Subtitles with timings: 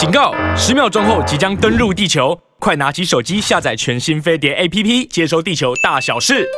[0.00, 0.32] 警告！
[0.56, 6.48] 十秒钟后即将登陆地球，快拿起手机下载全新飞碟 APP，接收地球大小事。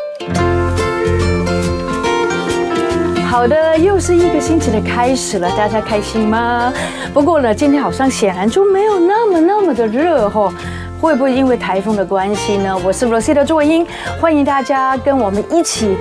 [3.28, 6.72] 好的，又是一个星期的开始了，大家开心吗？
[7.12, 10.54] 不过呢，今天好像显然就没有那么那么的热哦。
[11.02, 12.78] 会不会因为台风的关系呢？
[12.84, 13.84] 我是罗西的朱文英，
[14.20, 15.96] 欢迎大家跟我们一起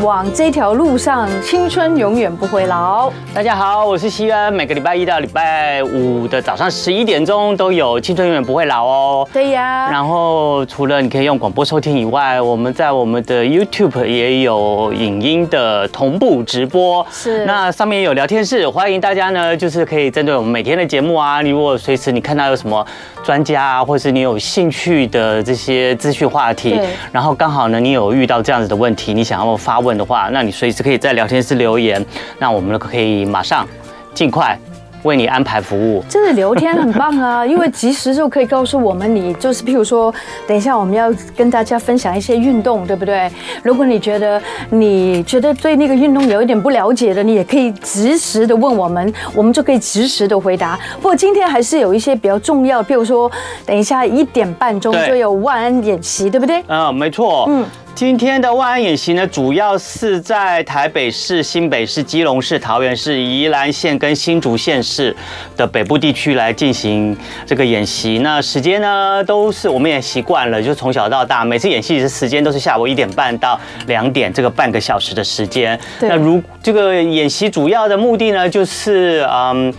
[0.00, 3.12] 往这条路上，青春永远不会老。
[3.34, 9.28] 大家好，我是西安，每个礼拜一到礼拜五的早上十一点钟都有青春永远不会老哦。
[9.30, 9.90] 对呀。
[9.90, 17.06] 然后除了你可以用广播收听以外，我们在我们的 YouTube 也有影音的同步直播。
[17.10, 17.44] 是。
[17.44, 22.82] 那上面有聊天室，欢迎大家呢，就是可以针对我们每天的节目啊，你如果随时你看到有什么
[23.22, 24.29] 专家啊，或是你有。
[24.30, 26.78] 有兴趣的这些资讯话题，
[27.10, 32.04] 然后刚好呢，你有遇到这样子的问题，你想要发问的话，那你随时可以在聊天室留言，
[32.38, 33.66] 那我们可以马上
[34.14, 34.58] 尽快。
[35.02, 37.44] 为你安排服务，真的聊天很棒啊！
[37.46, 40.12] 因为及时就可以告诉我们，你就是譬如说，
[40.46, 43.30] 等一下我们要跟大家分享一些运动，对不对？
[43.62, 50.78] 如果你觉得你觉得对那个运动有一点不了解的，你也可以及时的问我们，我们就可以及时的回答。
[50.96, 53.30] 不过今天还是有一些比较重要，譬如说，
[53.64, 56.62] 等一下一点半钟就有万安演习，对不对？
[56.68, 57.46] 嗯，没错。
[57.48, 57.64] 嗯。
[57.94, 65.14] 今天的万安演习呢，主要是在台北市、新北市、基隆市、桃园市、宜兰县跟新竹县市
[65.54, 68.20] 的北部地区来进行这个演习。
[68.20, 75.78] 那时间呢，都是我们也习惯了，就从小到大，每次演习的时间都是下午一点半到两点，这个半个小时的时间。
[76.00, 79.72] 那如这个演习主要的目的呢，就是嗯。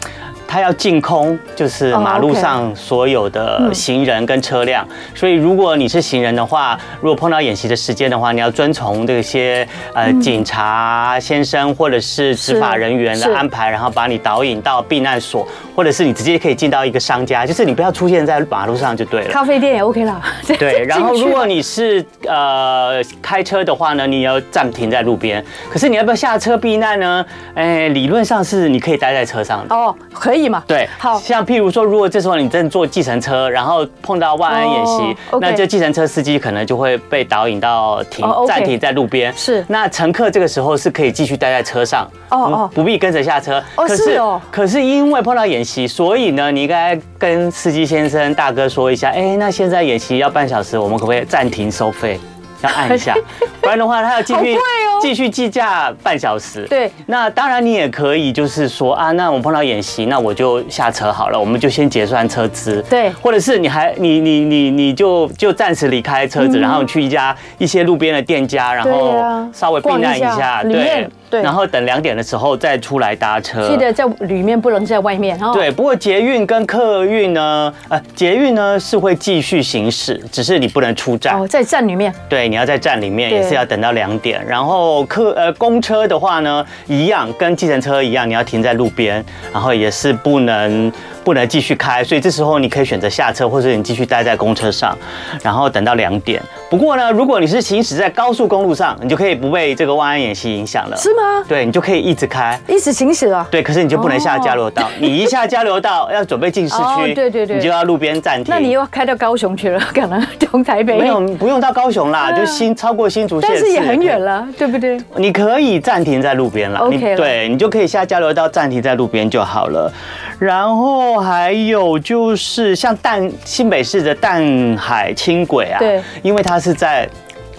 [0.52, 4.86] 它要净空，就是马路上所有的行人跟车辆。
[5.16, 19.30] 所以，如果你是行人的话，如果碰到演习的时间的话，你要遵从这些呃警察先生或者是执法人员的安排，然后把你导引到避难所，或者是你直接可以进到一个商家，就是你不要出现在马路上就对了。
[19.30, 20.22] 咖啡店也 OK 了。
[20.60, 25.42] 对， 然后如果你是呃开车的话呢，你要暂停在路边。
[25.72, 27.26] 可是你要不要下车避难呢？
[27.56, 29.74] 哎，理论上是你可以待在车上的。
[29.74, 30.41] 哦，可以。
[30.68, 39.32] 对，好像譬如说，如果这时候你正坐计程车，然后碰到万安演习，那这计程车司机可能就会被导引到停暂停在路边。
[39.36, 43.62] 是，那乘客这个时候是可以继续待在车上，哦哦，不必跟着下车。
[43.76, 44.42] 哦，是哦。
[44.50, 52.20] 可是因为碰到演习，所以呢，你应该跟司机先生大哥说一下，哎，那现在演习要半小时，我们可不可以暂停收费？
[52.62, 53.16] 要按一下，
[53.62, 54.58] 不然的话他要继续
[55.02, 56.66] 继续计价半小时。
[56.70, 62.84] 对，那当然你也可以就是说啊，那我碰到演习，那我就下车好了，我们就先结算车资。
[62.90, 70.64] 对，或者是你还你你你你就就暂时离开车子，然后去一家一些路边的店家，然后稍微避难一下。
[70.64, 71.08] 对。
[71.32, 73.66] 对，然后等两点的时候再出来搭车。
[73.70, 75.52] 记得在里面，不能在外面哦。
[75.54, 81.40] 对，不过捷运跟客运呢，呃，捷运呢是会继续行驶，只是你不能出站。
[81.40, 82.14] 哦，在站里面。
[82.28, 84.46] 对，你要在站里面，也是要等到两点。
[84.46, 90.92] 然后客呃公车的话呢，一样跟计程车一样，你要停在路边，然后也是不能。
[91.24, 94.98] 不能继续开，所以这时候你可以选择下车，或者你继续待在公车上，
[95.44, 96.42] 然后等到两点。
[96.70, 100.98] 不过呢，如果你是行驶在高速公路上，你就可以不被这个万安演习影响了。
[100.98, 101.44] 是吗？
[101.48, 103.48] 对，你就可以一直开，一直行驶了。
[103.52, 104.90] 对，可是你就不能下交流道。
[105.00, 108.54] 你一下交流道要准备进市区，对对对，你就要路边暂停。
[108.54, 110.98] 那你又要开到高雄去了，可能从台北。
[110.98, 114.98] 没有，不用到高雄啦，就新超过新竹县，但是也很远了，对不对？
[115.16, 116.80] 你可以暂停在路边了。
[116.80, 119.92] OK，对，你就可以下交流道暂停在路边就好了。
[120.40, 127.08] 然后还有就是像淡新北市的淡海轻轨啊，对，因为它是在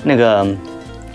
[0.03, 0.47] 那个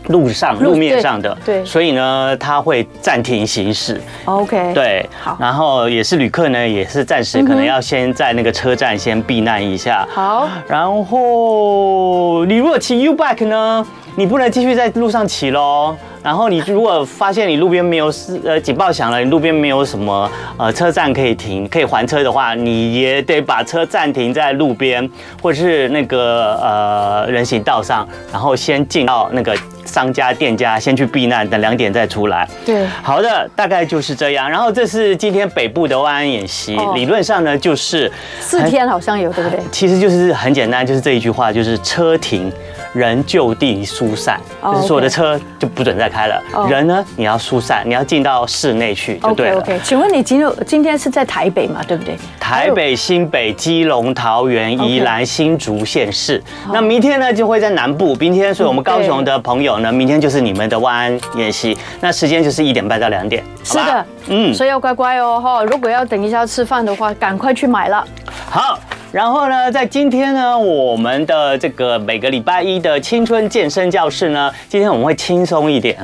[0.08, 4.00] 路上路面上的，对，所以呢，它会暂停行驶。
[4.26, 10.08] OK，对，好，然后也是旅客呢，也是暂时可能要先在那个车站先避难一下。
[10.14, 13.86] 好，然后你如果骑 U bike 呢，
[14.16, 15.96] 你不能继续在路上骑喽。
[16.24, 18.12] 然后你如果发现你路边没有
[18.44, 25.10] 呃警报响了，你路边没有什么呃车站可以停可以还车的话，你也得把车暂停在路边
[25.42, 29.56] 或者是那个呃人行道上，然后先进到那个
[29.88, 32.48] 商家店家先去避难，等两点再出来。
[32.66, 34.50] 对，好的，大概就是这样。
[34.50, 39.60] 然后这是今天北部的万安演习，哦、理论上呢就是四天好像有对不对？
[39.72, 42.52] 其实就是很简单，就是这一句话，就是车停。
[42.94, 46.42] 人就地疏散，就是所有的车就不准再开了。
[46.68, 49.58] 人呢，你要疏散，你要进到室内去就对了。
[49.60, 51.84] OK，请问你今日今天是在台北嘛？
[51.88, 52.18] 对不对？
[52.40, 56.42] 台北、新北、基隆、桃园、宜兰、新竹县市。
[56.74, 58.16] 那明天呢，就会在南部。
[58.16, 63.44] 明天，所以我们高雄的朋友手呢，明天就是你们的万安演习，那时间就是一点半到两点。
[63.64, 65.64] 是的，嗯，所以要乖乖哦哈。
[65.64, 68.04] 如果要等一下吃饭的话，赶快去买了。
[68.50, 68.80] 好，
[69.12, 75.96] 然后呢，在今天呢，我们的这个每个礼拜一的青春健身教室呢，今天我们会轻松一点，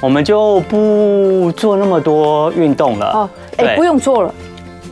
[0.00, 3.06] 我们就不做那么多运动了。
[3.06, 4.32] 哦，哎，不用做了。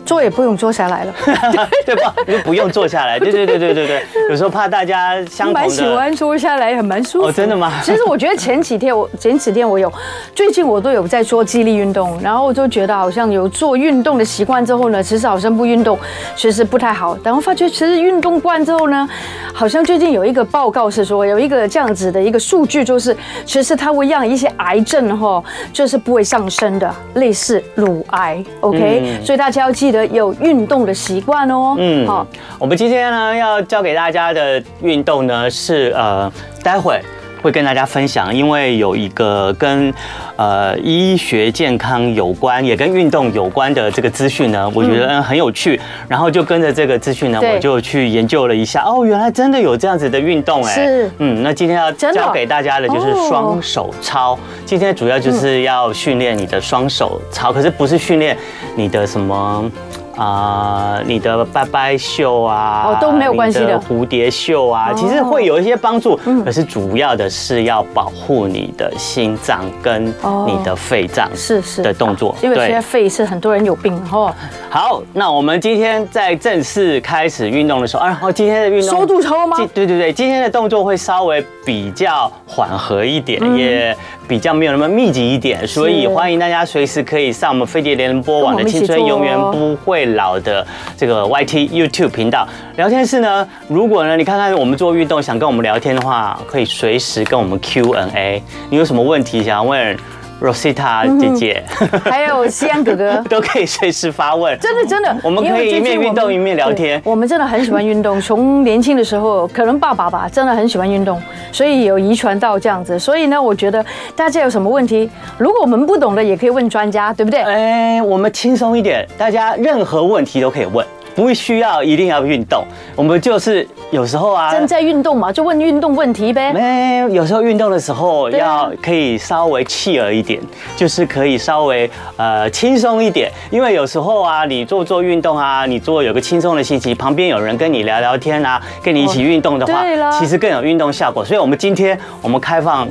[0.04, 1.14] 坐也不用坐下来了，
[1.86, 2.14] 对吧？
[2.26, 3.18] 就不用坐下来。
[3.18, 5.52] 对对对对对对，有时候怕大家相。
[5.54, 7.28] 蛮喜欢坐下来，很蛮舒服。
[7.28, 7.72] 哦，真的吗？
[7.82, 9.92] 其实我觉得前几天我 前几天我有，
[10.34, 15.96] 最近我都有在做肌力运动，然后我就觉得好像有做运动的习惯之后呢，其实好像不运动
[16.34, 17.16] 其实不太好。
[17.22, 19.08] 然后发觉其实运动惯之后呢，
[19.54, 25.42] 好像最近有一个报告是说有一个这样子的一个数据，就是其实它会让一些癌症哈，
[25.72, 28.44] 就是不会上升的，类似乳癌。
[28.60, 30.04] OK，嗯，所以大家要记得。
[30.14, 31.74] 有运动的习惯哦。
[31.78, 32.26] 嗯，好，
[32.58, 36.30] 我们今天呢要教给大家的运动呢是呃，
[36.62, 37.00] 待会
[37.44, 39.92] 会跟大家分享，因为有一个跟
[40.36, 45.78] 呃医学健康有关，也跟运动有关的这个资讯呢，我觉得很有趣。
[46.08, 50.72] 然后就跟着这个资讯呢，我就去研究了一下，哦，原来真的有这样子的运动哎。
[50.72, 54.38] 是，嗯，那今天要教给大家的就是双手操。
[54.64, 58.34] 今天主要就是要训练你的双手操，可是不是训练
[58.74, 59.70] 你的什么。
[60.16, 63.78] 啊、呃，你的拜拜袖啊，哦，都没有关系的。
[63.84, 74.32] 蝴蝶袖啊，其实会有一些帮助，可是主要的是要保护你的心脏跟你的肺脏，是是的动作，因为现在肺是很多人有病哦。
[74.70, 79.56] 好，那我们今天在正式开始运动的时候，啊，今天的运动收肚超吗？
[79.74, 83.96] 对对对，今天的动作会稍微比较缓和一点，也
[84.26, 90.66] 比较没有那么密集一点，所以欢迎大家随时可以上我们飞碟联播网的青春永远不会老的
[90.96, 92.48] 这个 YT YouTube 频道。
[92.76, 98.42] 聊天室呢，如果呢你看看我们做运动想跟我们聊天的话，可以随时跟我们 Q&A。
[98.70, 99.96] 你有什么问题想要问
[100.44, 101.62] ？Rosita 姐姐，
[102.04, 104.58] 还有西安哥哥， 都可以随时发问。
[104.60, 107.00] 真的真的，我们可以一面运动一面聊天。
[107.04, 111.20] 我们真的很喜欢运动， 从年轻的时候，可能爸爸吧，真的很喜欢运动，
[111.50, 112.98] 所以有遗传到这样子。
[112.98, 115.08] 所以呢，我觉得大家有什么问题，
[115.38, 117.40] 如果我们不懂的，也可以问专家，对不对？
[117.40, 120.84] 哎，我们轻松一点，大家任何问题都可以问。
[121.14, 122.64] 不需要一定要运动，
[122.96, 126.52] 我们就是有时候啊，正在运动嘛，就问运动问题呗。
[126.52, 130.40] 没有，有时候运动的时候要可以稍微气儿一点，
[130.76, 141.24] 就是可以稍微呃轻松一点，因为有时候啊，你做做运动啊，你做有个轻松的心情，旁边有人跟你聊聊天啊，跟你一起运动的话，其实更有运动效果。
[141.24, 142.88] 所以，我们今天我们开放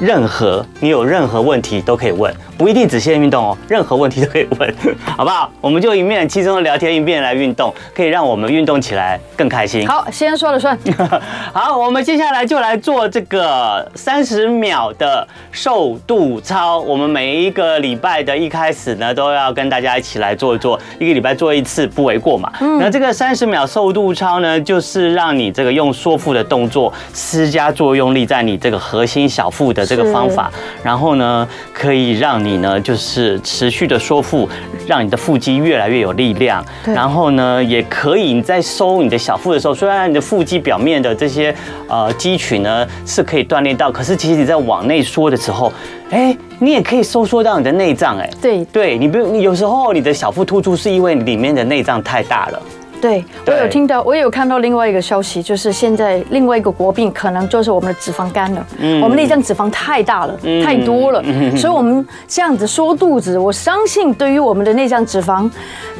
[0.00, 2.34] 任何你有任何问题都可以问。
[2.56, 4.74] 不一定只限运动哦，任何问题都可以问，
[5.16, 5.50] 好不好？
[5.62, 9.88] 我们就一面轻松的聊天，一面来运动，可以让我们运动起来更开心。
[9.88, 10.78] 好，先说了算。
[11.54, 16.78] 好，我们接下来就来做这个三十秒的瘦肚操。
[16.80, 22.52] 我们每一个礼拜的一开始呢，都要跟大家一起来做一做，一个礼拜做一次不为过嘛。
[22.60, 22.78] 嗯。
[22.78, 30.48] 那这个三十秒瘦肚操呢，就是让你这个用缩腹的动作施加作用力在你这个核心小腹的这个方法，
[30.84, 32.60] 然后呢，可以让你。
[32.60, 34.46] 呢，就是持续的收腹，
[34.86, 36.62] 让你的腹肌越来越有力量。
[36.84, 41.54] 然后呢，也可以你在收你的小腹的时候，虽然你的腹肌表面的这些
[41.88, 45.72] 呃肌群呢是可以锻炼到，可是其实你在往内缩的时候，
[46.10, 48.18] 哎，你也可以收缩到你的内脏。
[48.18, 52.62] 哎，对，对你不用，你有时候你的小腹突出是因为里面的内脏太大了。
[53.00, 58.66] 对，我有听到，我也有看到另外一个消息，就是现在另外一个国病可能就是我们的脂肪肝了。
[58.78, 61.22] 嗯，我们内脏脂肪太大了，太多了，
[61.56, 65.50] 所以我们这样子缩肚子，我相信对于我们的内脏脂肪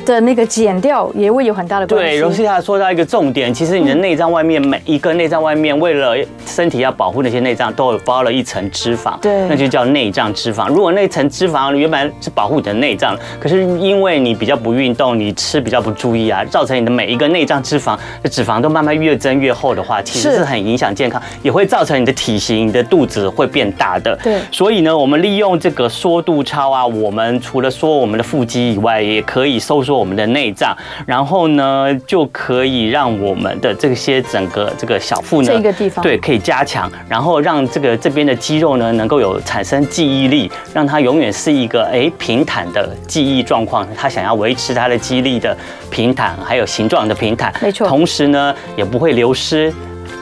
[0.05, 2.21] 的那个减掉也会有很大的关系。
[2.21, 6.15] 对，Rosita 说到一个重点，其实你的内脏外面每一个内脏外面，为了
[6.47, 10.69] 身体要保护那些内脏，都有包了一层脂肪，对，那就叫内脏脂肪。
[10.69, 16.91] 如果那层脂肪原本是保护你的内脏，可是因为你比较不运动，你吃比较不注意啊，造成你的。
[16.91, 24.15] 每一个内脏脂肪的脂肪都慢慢越增越厚的话，其实是很影响健康，也会造成你的体型、你的肚子会变大的。
[24.23, 43.87] 对，所以呢，我们利用这个缩肚操啊，我们除了缩我们的腹肌以外，也可以收缩我们的内脏，然后呢，就可以让我们的这些整个这个小腹呢，这个地方对，可以加强，然后让这个这边的肌肉呢，能够有产生记忆力，让它永远是一个哎平坦的记忆状况。
[43.95, 45.55] 他想要维持他的肌力的
[45.91, 46.67] 平坦，还有。
[46.71, 47.85] 形状的平坦，没错。
[47.89, 49.75] 同时呢，也不会流失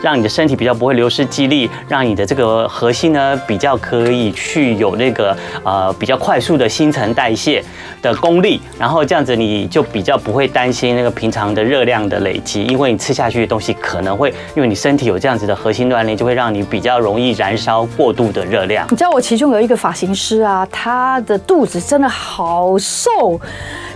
[0.03, 7.63] 让你的身体比较不会流失肌力，让你的这个核心呢比较可以去有那个呃比较快速的新陈代谢
[8.01, 18.87] 的功力，然后这样子你就比较不会担心那个平常的热量的累积，因为你吃下去的东西可能会因为你身体有这样子的核心锻炼，就会让你比较容易燃烧过度的热量。
[18.91, 23.41] 你知道我其中有一个发型师啊，他的肚子真的好瘦。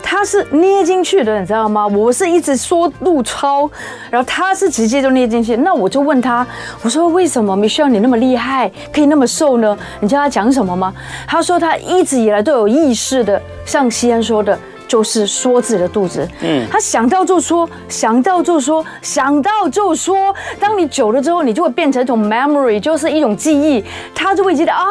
[0.02, 1.86] 他是捏进去的，你知道吗？
[1.86, 3.70] 我是一直说路超，
[4.10, 5.56] 然后他是直接就捏进去。
[5.56, 6.46] 那我就问他，
[6.82, 9.76] 我说为什么没像你那么厉害，可以那么瘦呢？
[10.00, 10.92] 你知道他讲什么吗？
[11.26, 14.58] 他说他一直以来都有意识的，像西安说的。
[14.92, 20.34] 就是说自己的肚子，嗯，他想到就说，想到就说，想到就说。
[20.60, 23.82] 当你久了之后，你就会变成一种 memory，就是一种记忆，
[24.14, 24.84] 他就会记得啊，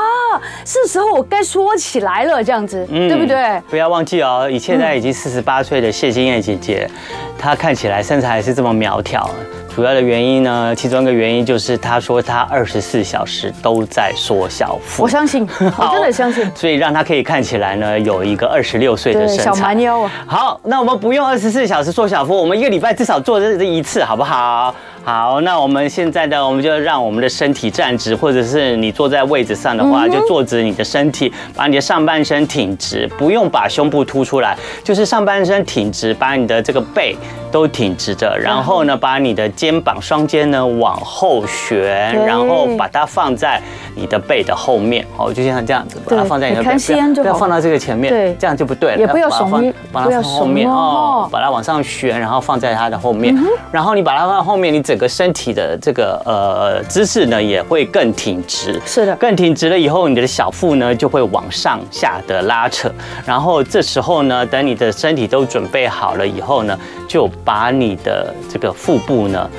[0.66, 3.62] 是时候我该说起来了，这样子，嗯，对不对？
[3.70, 6.90] 不要忘记哦，以现在已经四十八岁的谢金燕姐姐，
[7.38, 9.30] 她看起来身材还是这么苗条。
[9.74, 15.04] 主要的原因呢，其中一个原因就是他说他二十四小时都在缩小腹。
[15.04, 16.46] 我相信，我真的相信。
[16.54, 19.44] 所以让他可以看起来呢，有一个二十六岁的身材。
[19.46, 19.80] 小蛮
[20.26, 24.74] 好，那我们不用二十四小时做小腹，我们一个礼拜至少做这一次，好不好？
[25.04, 37.18] 好，那我们现在呢，我们就让我们的身体站直，或者是你坐在位置上的话，就坐直你的身体，把你的上半身挺直，不用把胸部凸出来，就是上半身挺直，把你的这个背
[37.52, 43.60] 都挺直着，然后呢，把你的肩膀双肩呢往后旋，然后把它放在
[43.96, 46.78] 你的背的后面，哦，就像这样子，把它放在你的背，
[47.16, 53.36] 不要放到这个前面，对，这样就不对了，也不要耸，把它放后面哦，把它往上旋，然后放在它的后面，
[53.72, 54.91] 然后你把它放在后面，你。
[54.92, 62.92] 整个身体的这个呃姿势呢，也会更挺直，是的，更挺直了以后，你的小腹呢就会往上下的拉扯，
[63.26, 69.50] 然后这时候呢，等你的身体都准备好了以后呢，就把你的这个腹部呢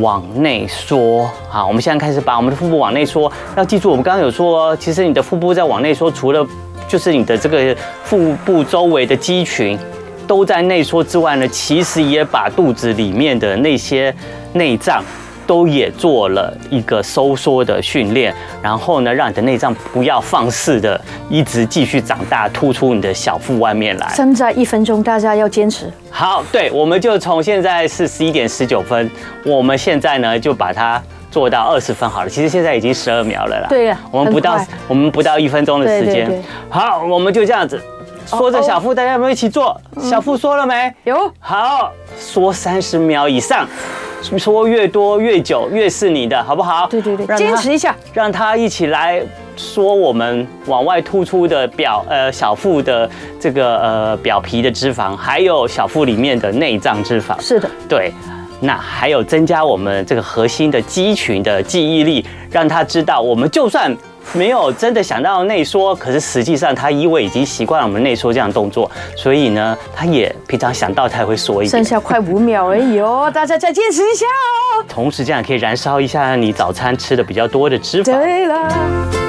[0.00, 1.26] 往内缩。
[1.48, 3.32] 好，我们现在开始把我们的腹部往内缩。
[3.56, 6.46] 要记住，我们刚刚有说，其实你的腹部在往内缩，除了
[6.86, 9.78] 就是你的这个腹部周围的肌群。
[10.26, 14.10] 都在内缩之外呢，其实也把肚子里面的那些
[14.54, 15.04] 内脏
[15.46, 24.08] 都也做了一个收缩的训练，然后呢，让你的内脏不要放肆的一直继续长大，突出你的小腹外面来。
[24.14, 25.92] 现在一分钟，大家要坚持。
[26.10, 29.10] 好，对，我们就从现在是十一点十九分，
[29.44, 32.30] 我们现在呢就把它做到二十分好了。
[32.30, 33.66] 其实现在已经十二秒了啦。
[33.68, 34.58] 对呀，我们不到
[34.88, 36.42] 我们不到一分钟的时间。
[36.70, 37.78] 好，我们就这样子。
[38.24, 39.78] 缩着小腹，大家有没有一起做？
[40.00, 40.90] 小腹缩了没？
[41.04, 41.30] 有。
[41.38, 43.68] 好，缩三十秒以上，
[44.38, 46.86] 缩越多越久越是你的，好不好？
[46.88, 49.22] 对对对，坚持一下，让他一起来
[49.56, 57.38] 说我们往外突出的表呃小腹的这个呃表皮的脂肪，还有小腹里面的内脏脂肪。
[57.40, 58.12] 是的，对。
[58.60, 63.94] 那还有增加我们这个核心的肌群的记忆力，让他知道我们就算。
[64.32, 71.70] 没有真的想到内缩，可是实际上他因为已经习惯了我们内缩这样的动作，所以呢，他也平常想到他也会缩一点。
[71.70, 74.84] 剩下快五秒而已哦，大家再坚持一下哦。
[74.88, 78.04] 同时这样可以燃烧一下你早餐吃的比较多的脂肪。
[78.04, 79.23] 对了。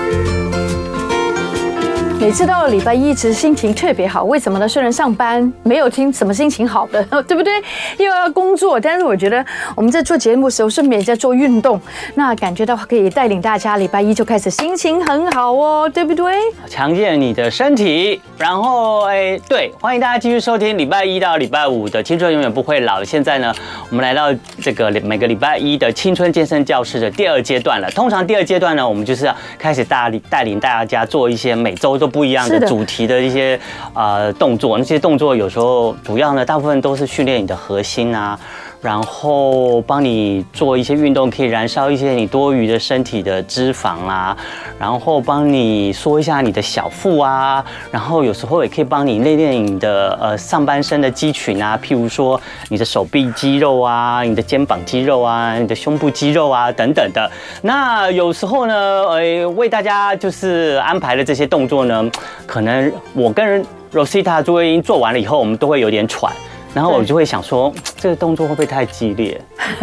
[2.26, 4.24] 每次到了礼拜一，其实心情特别好。
[4.24, 4.68] 为什么呢？
[4.68, 7.54] 虽然上班没有听什么心情好的， 对不对？
[7.98, 11.80] 又要工作，但是我觉得我们在做节目的时候，顺便在做运动，
[12.16, 16.34] 那感觉到可以带领大家礼拜一就开始心情很好哦，对不对？
[16.68, 23.02] 强健你的身体，然后哎，对，欢迎大家继续收听礼拜一到礼拜五的《青春永远不会老》。
[23.06, 23.54] 现在呢，
[23.92, 27.88] 我们来到这个每个礼拜一的青春健身教室的第二阶段了。
[27.92, 33.60] 通常第二阶段呢，我们就是要开始大力带领大家做一些每周都不一样的主题的一些
[33.94, 38.40] 呃动作，那些动作有时候主要呢，大部分都是训练你的核心啊，
[38.82, 44.36] 然后帮你做一些运动，可以燃烧一些你多余的身体的脂肪啊，
[44.78, 52.40] 然后帮你缩一下你的小腹啊，然后有时候也可以帮你练练你的呃上半身的肌群啊，譬如说
[52.70, 57.32] 你的手臂肌肉啊，你的肩膀肌肉啊，你的胸部肌肉啊等等的。
[57.62, 58.76] 那有时候呢，
[59.10, 62.12] 呃，为大家就是安排的这些动作呢。
[62.46, 66.32] 可能我跟 Rosita 朱茵做完了以后，我们都会有点喘。
[66.76, 69.40] 然后我就会想说， 这个动作会不会太激烈？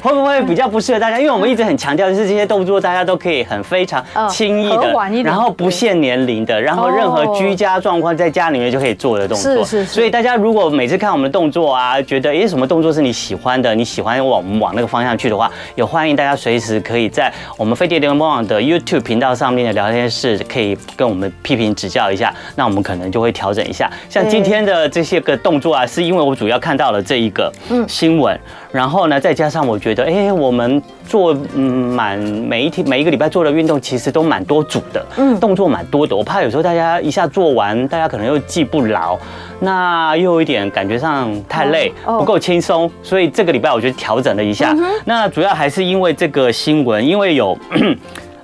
[0.00, 1.18] 会不会比较不适合大家？
[1.18, 9.64] 因为我们一直很强调，就是这些动作大家都可以很非常轻易的，然后不限年龄的，然后任何居家状况在家里面就可以做的动作。
[9.64, 9.84] 是是。
[9.84, 22.32] 所以大家如果每次看我们的动作啊，觉得诶什么动作是你喜欢的，你喜欢往我们往那个方向去的话，也欢迎大家随时可以在我们飞碟联盟网的 YouTube 频道上面的聊天室，可以跟我们批评指教一下。
[22.54, 23.90] 那我们可能就会调整一下。
[24.08, 25.84] 像今天的这些个动作啊。
[25.88, 27.50] 是因为我主要看到了这一个
[27.88, 28.38] 新闻，
[28.70, 31.62] 然后呢，再加上我觉得，哎，我们做嗯
[31.94, 36.14] 满每一天每一个礼拜做的运动，其实都蛮多组的，嗯，动作蛮多的。
[36.14, 39.18] 我怕有时候大家一下做完，大家可能又记不牢，
[39.60, 42.90] 那又有一点感觉上太累，不够轻松。
[43.02, 44.76] 所以这个礼拜我就调整了一下。
[45.06, 47.58] 那主要还是因为这个新闻，因为有。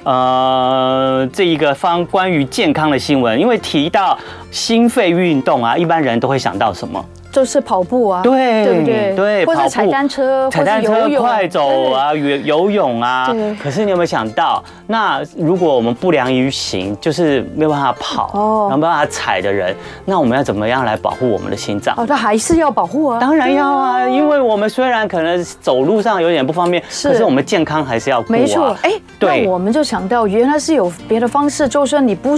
[0.05, 4.19] 呃，这一个方关于健康的新闻，因为提到
[4.51, 7.03] 心肺运动啊，一般人都会想到什么？
[7.35, 13.27] 就是跑步啊，对对对，对，或者踩单车，踩单车、快走啊，游游泳啊。
[13.33, 13.53] 对。
[13.57, 19.75] 可是你有没有想到，那如果我们不良于行，就是没有办法跑，哦，没有办法踩的人，
[20.05, 21.93] 那我们要怎么样来保护我们的心脏？
[21.97, 23.19] 哦，那还是要保护啊。
[23.19, 28.23] 当然要啊，因为我们虽然可能走路上有点不方便，是，可是我们健康还是要。
[28.29, 32.37] 没错，哎，那我们就想到原来是有别的方式，就是说你不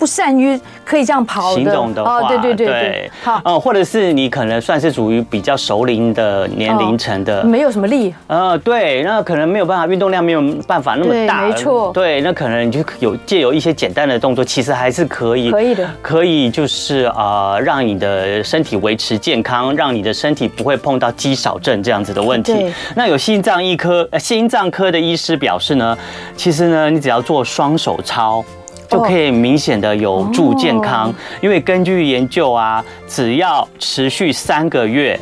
[0.00, 4.31] 不善于可以这样跑的话，对对对对，好，嗯，或者是你。
[4.32, 8.14] 可能算是属于比较熟龄的年龄层的，没有什么力。
[8.26, 11.42] 呃，对，那可能没有办法，运动量没有办法那么大。
[11.42, 11.92] 没错。
[11.92, 22.72] 对，那可能你就有借由一些简单的动作，其实还是可以，可以的，可以就是呃，让你的身体维持健康，让你的身体不会碰到肌少症这样子的问题。
[22.96, 25.94] 那有心脏医科、心脏科的医师表示呢，
[26.34, 28.42] 其实呢，你只要做双手操。
[28.92, 35.18] 就可以明显的有助健康，因为根据研究啊，只要持续三个月。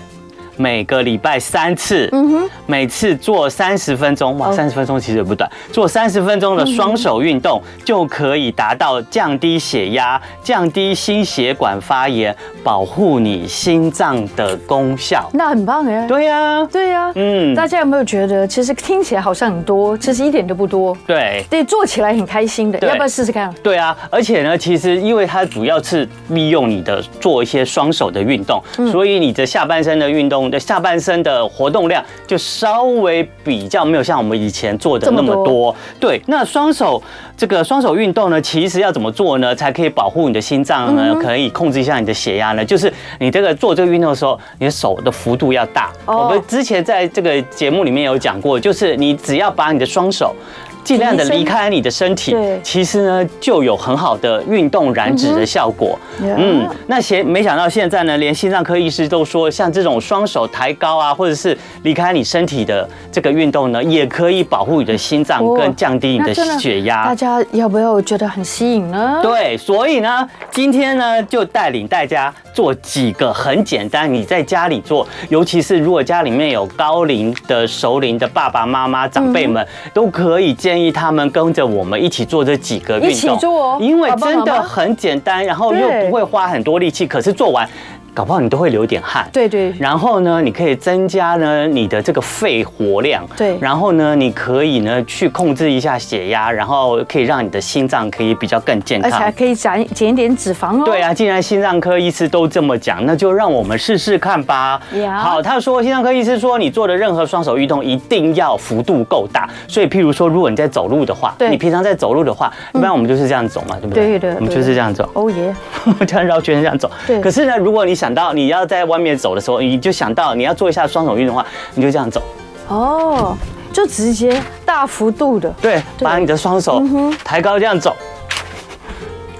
[0.60, 15.30] 每个礼拜三次，嗯哼，每次做三十分钟，哇，三十分钟其实也不短，做三十分钟的双手运动就可以达到降低血压、降低心血管发炎、保护你心脏的功效。
[15.32, 16.06] 那很棒哎。
[16.06, 20.94] 对呀，对呀，嗯，大家有没有觉得，其实听起来好像很多，其实一点都不多。
[21.06, 23.50] 对，对，做起来很开心的，要不要试试看？
[23.62, 28.62] 对啊，而且呢，其实因为它主要是利用你的做一些双手的运动，
[28.92, 30.49] 所以你的下半身的运动。
[30.50, 35.74] 的下半身的活动量就稍微比较没有像我们以前做的那么多。
[35.98, 37.02] 对，那双手
[37.36, 41.14] 这个双手运动呢，其实要怎么做呢，才可以保护你的心脏呢？
[41.22, 42.64] 可以控制一下你的血压呢？
[42.64, 45.90] 就是你这个做这个运动的时候，你的手的幅度要大。
[46.06, 50.34] 我们之前在这个节目里面有讲过，就是你只要把你的双手。
[50.82, 55.98] 尽量的离开你的身体，其实呢就有很好的运动燃脂的效果。
[56.20, 67.04] 嗯，那些没想到现在呢，连心脏科医师都说，像这种双手抬高啊，或者是离开你身体的这个运动呢，也可以保护你的心脏跟降低你的血压。
[67.04, 69.20] 大家要不要觉得很吸引呢？
[69.22, 87.68] 对，所以呢，今天呢就带领大家做几个很简单，你在家里做，尤其是如果家里面有高龄的熟龄的爸爸妈妈长辈们，都可以建议他们跟着我们一起做这几个运动，一起做，因为真的很简单，然后又不会花很多力气，可是做完。
[88.12, 89.72] 搞不好你都会流点汗，对对。
[89.78, 93.56] 然后呢，你可以增加呢你的这个肺活量，对。
[93.60, 100.82] 然后呢，你可以呢去控制一下血压，然后可以让你的心脏可以比较更健康，而且还可以减减一点脂肪哦。
[100.84, 104.80] 对啊，既然心脏科医师都这么讲，那就让我们试试看吧。
[105.18, 109.48] 好，他说心脏科医师说，你做的任何双手运动一定要幅度够大。
[109.68, 114.06] 所以，譬如说，如果你在走路的话，你平常在走路的话，一般我们就是这样走嘛，对不对？
[114.06, 115.08] 对对，我们就是这样走。
[115.14, 115.54] 哦耶，
[116.06, 116.90] 这样绕圈这样走。
[117.06, 117.20] 对。
[117.20, 122.22] 可是呢，如果你想到你要在外面走的时候，你就想到你要做一下双手运动的话，你就这样走。
[122.66, 123.36] 哦，
[123.70, 126.82] 就直接大幅度的，对，把你的双手
[127.22, 127.94] 抬高这样走。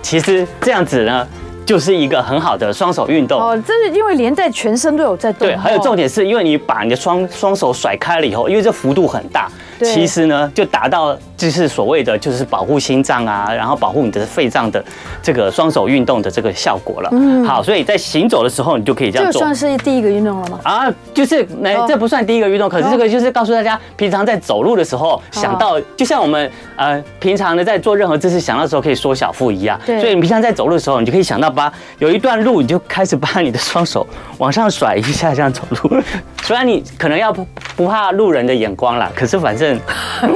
[0.03, 1.27] 其实这样子呢，
[1.65, 3.41] 就是一个很好的双手运动。
[3.41, 5.49] 哦，这是因为连在全身都有在动。
[5.49, 9.49] 对，还有重点是因为你把你的双双手甩开了以后，因为这幅度很大，
[9.83, 11.17] 其实呢就达到。
[11.41, 14.85] 就是所谓的，就是保护心脏啊，然后保护你的肺脏的
[15.23, 17.09] 这个双手运动的这个效果了。
[17.13, 19.41] 嗯，好，所以在行走的时候，你就可以这样做。
[19.41, 20.61] 这算是第一个运动了吗？
[20.63, 29.81] 啊，就是，哎，这不算第一个运动，可是这个就是告诉大家，平常在走路的时候想到，就像我们呃平常的在做任何姿势想到的时候可以缩小腹一样。
[29.87, 29.99] 对。
[29.99, 36.03] 所以你平常在走路的时候，你就可以想到，把有一段路，你就开始把你的双手往上甩一下，这样走路。
[36.45, 39.79] 虽然你可能要不不怕路人的眼光啦，可是反正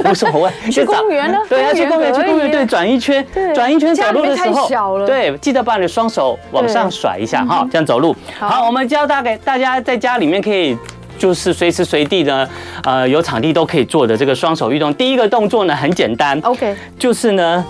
[0.03, 0.51] 无所谓。
[0.99, 1.37] 公园呢？
[1.49, 8.15] 对，要去公园，去公园，对，转一圈，转一圈走路的时候，对，记得把你的双手往上甩一下哈，这样走路。
[8.39, 10.77] 好，我们教大给大家在家里面可以，
[11.17, 12.47] 就是随时随地呢，
[12.83, 14.93] 呃，有场地都可以做的这个双手运动。
[14.95, 17.65] 第一个动作呢很简单，OK，就是呢，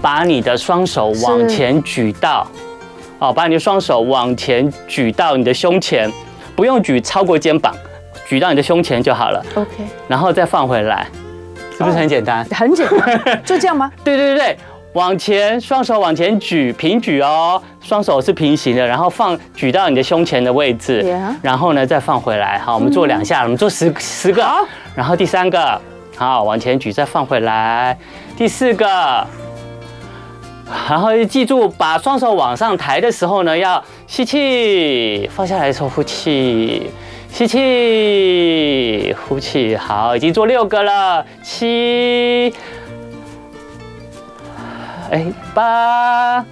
[0.00, 2.46] 把你的双手往前举到，
[3.18, 6.10] 哦，把你的双手往前举到你的胸前，
[6.56, 7.74] 不用举超过肩膀，
[8.26, 11.06] 举到你的胸前就好了，OK，然后再放回来。
[11.82, 12.44] 是不是很简单？
[12.46, 13.90] 很简单，就这样吗？
[14.04, 14.58] 对对对对，
[14.94, 21.04] 往前，双手往前举，平举哦，双手是平行的，然后放举到你的胸前的位置.
[21.42, 22.58] 然后呢再放回来。
[22.58, 24.44] 好，我们做两下，嗯、我们做十十个，
[24.94, 25.80] 然后第三个，
[26.16, 27.96] 好，往前举，再放回来，
[28.36, 28.86] 第四个。
[30.88, 36.90] 然后记住，把双手往上抬的时候呢，要吸气，放下来的时候呼气，
[37.32, 39.74] 吸气，呼气。
[39.74, 42.54] 好，已经做六个了，七，
[45.10, 46.44] 哎，八，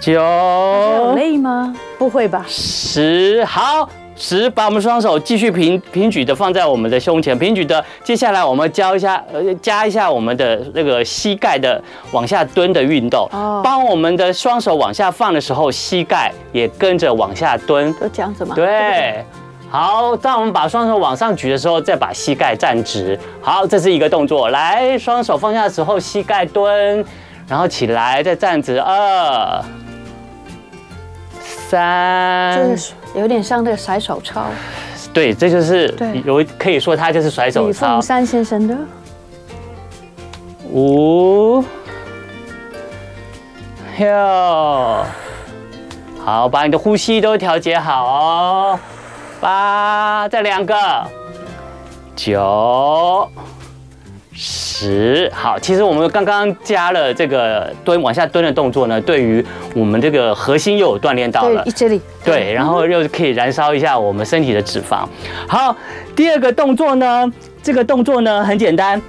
[0.00, 1.72] 九，累吗？
[1.96, 2.44] 不会吧？
[2.48, 3.88] 十，好。
[4.20, 7.82] 十，把我们双手继续平平举的放在我们的胸前，平举的。
[8.04, 13.26] 接下来我们教一下，呃，加一下我们的那个膝盖的往下蹲的运动。
[13.32, 13.62] 哦。
[13.64, 17.90] 帮我们的双手往下放的时候，膝盖也跟着往下蹲。
[17.94, 18.54] 都这样子吗？
[18.54, 19.24] 对。
[19.70, 23.18] 好，当我们把双手往上举的时候，再把膝盖站直。
[23.40, 24.50] 好，这是一个动作。
[24.50, 27.02] 来，双手放下的时候，膝盖蹲，
[27.48, 28.78] 然后起来再站直。
[28.78, 29.64] 二。
[31.70, 32.76] 三，
[33.14, 34.46] 有点像那个甩手操。
[35.12, 35.94] 对，这就是
[36.24, 37.86] 有可以说它就是甩手操。
[37.86, 38.76] 李凤山先生的。
[40.72, 41.64] 五，
[43.98, 45.04] 六，
[46.24, 48.80] 好，把你的呼吸都调节好哦。
[49.40, 50.74] 八，再两个。
[52.14, 53.28] 九。
[54.42, 65.06] 十好，其实我们刚刚加了这个蹲往下蹲的动作呢，对于我们这个核心又有锻炼到了，这里对，然后又可以燃烧一下我们身体的脂肪。
[65.46, 65.76] 好，
[66.16, 67.30] 第二个动作呢，
[67.62, 69.00] 这个动作呢很简单，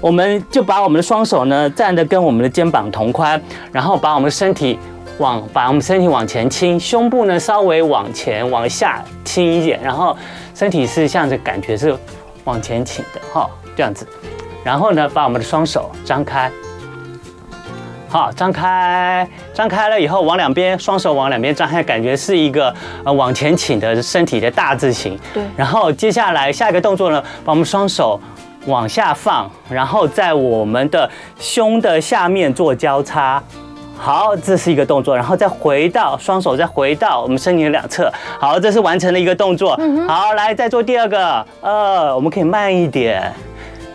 [0.00, 4.78] 我们就把我们的双手呢站得跟我们的肩膀同宽，然后把我们的身体
[5.18, 10.16] 往把我们身体往前倾，胸部呢稍微往前往下倾一点，然后
[10.54, 11.92] 身体是像这感觉是
[12.44, 14.06] 往前倾的哈，这样子。
[14.64, 16.50] 然后呢，把我们的双手张开，
[18.08, 25.18] 好，张开，张开了以后，往两边，双手往两边张开，感觉是一个呃往前倾的身体的大字形。
[25.32, 25.42] 对。
[25.56, 28.20] 然后接下来下一个动作呢，把我们双手
[28.66, 33.42] 往下放，然后在我们的胸的下面做交叉。
[33.96, 38.10] 好，这是一个动作，然后再回到双手，再回到我们身体的两侧。
[38.38, 39.78] 好，这是完成了一个动作。
[40.08, 41.46] 好，来再做第二个。
[41.60, 43.30] 呃，我们可以慢一点。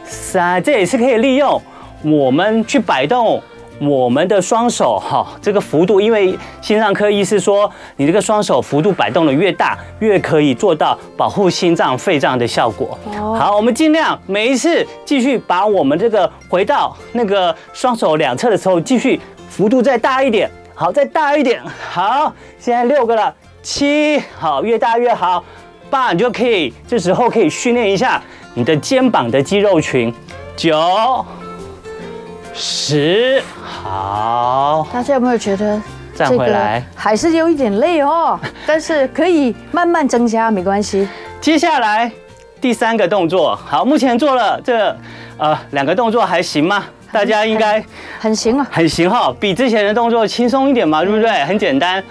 [0.06, 1.62] 三，这也是可以利用
[2.04, 3.42] 我们去摆动
[3.80, 12.98] 我们的双手哈，这个幅度，因为心脏科医师说，你这个双手幅度摆动的越大，越可以做到保护心脏、肺脏的效果。
[13.38, 20.50] 好，我们尽量每一次继续把我们这个回到那个双手两侧的时候，继续幅度再大一点。
[20.74, 21.62] 好，再大一点。
[21.92, 25.44] 好，现在六个了，七，好，越大越好。
[25.90, 28.22] 八，你就可以这时候可以训练一下。
[28.58, 30.14] 你的肩膀的肌肉群，
[30.56, 31.26] 九、
[32.54, 34.88] 十，好。
[34.94, 35.80] 大家有没有觉得
[36.16, 38.40] 站回来还是有一点累哦？
[38.66, 41.06] 但是可以慢慢增加，没关系。
[41.42, 42.10] 接下来
[42.62, 44.96] 第三个动作，好，目前做了这
[45.38, 46.86] 呃两个动作还行吗？
[47.12, 47.84] 大家应该
[48.22, 51.30] 很行啊，很行哈，比之前的动作轻松一点嘛，对不对？
[51.44, 52.02] 很简单。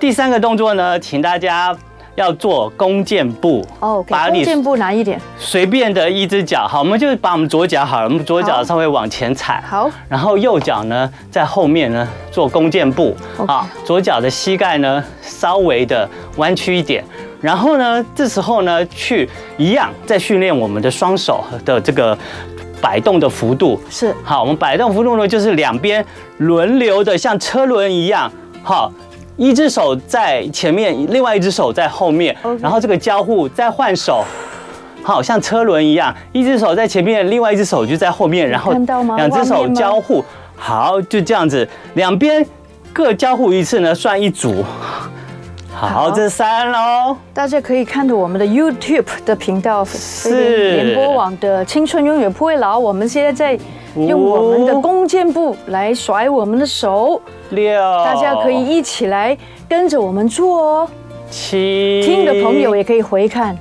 [0.00, 1.72] 第三个动作呢，请大家。
[2.14, 3.66] 要做弓箭步。
[3.80, 17.04] 哦，把弓箭步难一点，随便的一只脚，好，我们就把我们左脚好了，我们左脚稍微往前踩，好，然后右脚呢在后面呢做弓箭步，好，左脚的膝盖呢稍微的弯曲一点，
[17.40, 22.16] 然后呢这时候呢去一样在训练我们的双手的这个
[22.80, 26.04] 摆动的幅度，是，好，我们摆动幅度呢就是两边
[26.38, 28.30] 轮流的像车轮一样，
[28.62, 28.92] 好。
[29.36, 34.24] 一只手在前面，另外一只手在后面.然后这个交互再换手，
[35.02, 38.72] 好像车轮一样，一只手在前面，另外一只手就在后面，然后
[39.16, 40.24] 两只手交互，
[40.56, 42.44] 好，就这样子，两边
[42.92, 44.64] 各交互一次呢，算一组。
[45.82, 53.58] 好，好这三喽，大家可以看到我们的 YouTube 的频道是联播网的青春永远不会老，我们现在在。
[53.94, 59.36] 用我们的弓箭步来甩我们的手，六，大家可以一起来
[59.68, 60.88] 跟着我们做哦。
[61.28, 63.54] 七，听的朋友也可以回看。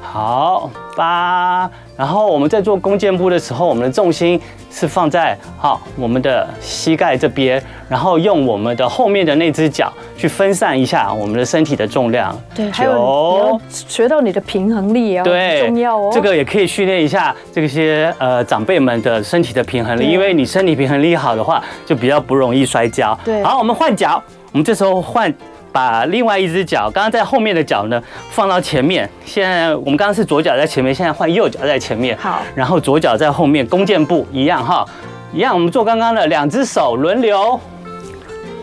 [0.00, 1.68] 好，八。
[1.96, 12.34] 然后我们在做弓箭步的时候，我们的重心是放在好我们的膝盖这边，然后用我们的后面的那只脚去分散一下我们的身体的重量。
[12.54, 16.10] 对，还有学到你的平衡力啊，对重要哦。
[16.12, 23.18] 这个也可以训练一下这些呃长辈们的身体的平衡力，因为你身体平衡力好的话，就比较不容易摔跤。
[23.24, 25.32] 对，好，我们换脚，我们这时候换。
[25.72, 29.08] 把另外一只脚，刚刚在后面的脚呢，放到前面。
[29.24, 32.16] 现在我们刚刚是左脚在前面，现在换右脚在前面。
[32.18, 34.84] 好，然后左脚在后面，弓箭步一样哈。
[35.32, 37.58] 一样，我们做刚刚的两只手轮流，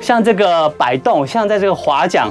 [0.02, 2.30] 像这个摆动，像在这个划桨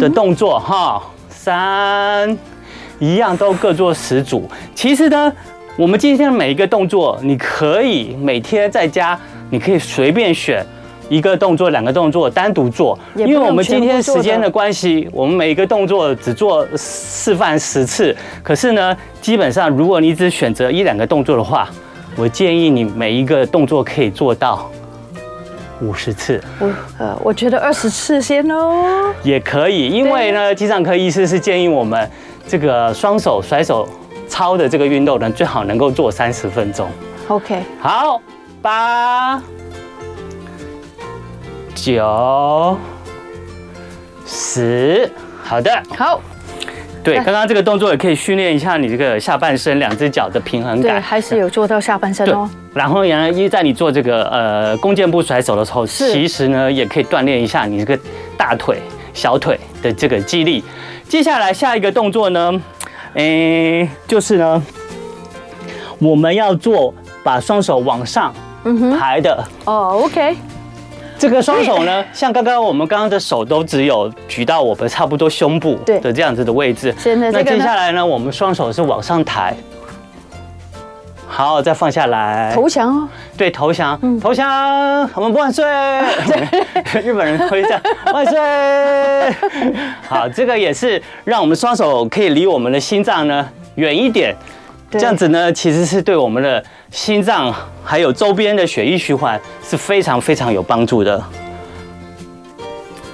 [0.00, 1.00] 的动作哈。
[1.28, 2.36] 三，
[2.98, 4.50] 一样都各做十组。
[4.74, 5.32] 其实呢，
[5.76, 10.66] 我们今天的每一个动作，你可以每天在家，你可以随便选
[11.10, 12.98] 一个动作、两个动作单独做。
[13.14, 18.16] 因为我们今天时间的关系，我们每一个动作只做示范十次。
[18.42, 21.68] 可是呢，基本上如果你只选择一两个动作的话，
[22.16, 24.70] 我建议你每一个动作可以做到
[25.82, 26.40] 五十次。
[26.58, 32.08] 我呃，我觉得二十次先哦，也可以，因为呢，肌障科医师是建议我们
[32.46, 33.88] 这个双手甩手
[34.28, 36.88] 操的这个运动呢，最好能够做三十分钟。
[37.28, 38.20] OK，好，
[38.60, 39.40] 八
[41.74, 42.76] 九
[44.26, 45.10] 十，
[45.42, 46.20] 好的，好。
[47.02, 50.82] 对，刚刚这个动作也可以训练一下你这个下半身两只脚的平衡感。
[50.82, 52.46] 对，还是有做到下半身哦。
[52.74, 57.98] 然后呢，一在你做这个呃弓箭步甩手的时候，其实呢也可以锻炼一下你这个
[58.36, 58.82] 大腿、
[59.14, 60.62] 小腿的这个肌力。
[61.08, 62.60] 接下来下一个动作呢，
[63.14, 64.62] 诶，就是呢，
[65.98, 66.92] 我们要做
[67.24, 68.30] 把双手往上
[68.98, 69.42] 抬的。
[69.64, 70.36] 哦，OK。
[71.20, 76.94] 这个双手呢，像刚刚我们刚刚的手都只有举到我们差不多胸部的这样子的位置。
[77.30, 79.54] 那接下来呢，我们双手是往上抬，
[81.28, 82.50] 好，再放下来。
[82.54, 83.08] 投降哦。
[83.36, 84.48] 对，投降，投降，
[85.14, 85.62] 我们万岁！
[87.04, 87.82] 日本人会这样，
[88.14, 89.34] 万岁！
[90.08, 94.34] 好，这个也是让我们双手可以离我们的心脏呢远一点。
[94.90, 101.22] 这样子呢，其实是对我们的心脏还有周边的血液循环是非常非常有帮助的。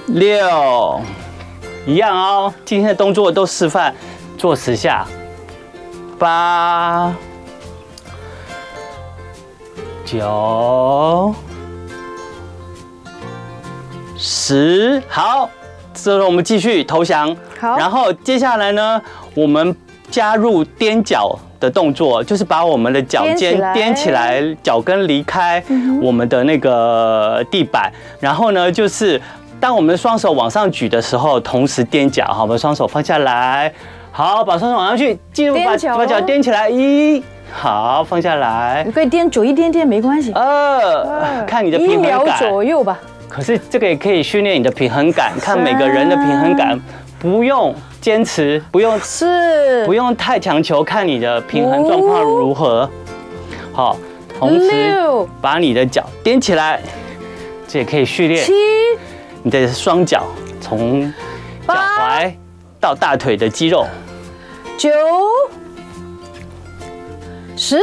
[0.07, 0.99] 六，
[1.85, 3.93] 一样哦，今天的动作都示范
[4.37, 5.05] 做十下。
[6.17, 7.13] 八，
[10.03, 11.35] 九，
[14.17, 15.47] 十，好，
[15.93, 17.37] 之后我们继续投降。
[17.59, 18.99] 好，然后接下来呢，
[19.35, 19.75] 我们
[20.09, 21.37] 加入踮脚。
[21.59, 25.63] 的动作就是把我们的脚尖踮起来，脚跟离开
[26.01, 29.21] 我们的那个地板，然后呢，就是
[29.59, 33.71] 当我们的双手往上举的时候，同时踮脚，好，我们双手放下来，
[34.11, 42.99] 好，把双手往上去，进入把把脚踮起来，一，好，放下来，你可以踮久一点点没关系，呃，看你的平衡感，一秒左右吧。
[43.27, 46.79] 可是这个也可以训练你的平衡感，看每个人的平衡感，
[47.19, 47.73] 不用。
[48.07, 52.89] 坚持不用是不用太强求，看你的平衡状况如何。
[53.73, 53.97] 好，
[54.39, 54.97] 同时
[55.41, 56.81] 把你的脚踮起来，
[57.67, 58.47] 这也可以训练
[59.43, 60.23] 你的双脚
[60.61, 61.13] 从
[61.67, 62.33] 脚踝
[62.79, 63.85] 到大腿的肌肉。
[64.77, 64.89] 九
[67.57, 67.77] 十，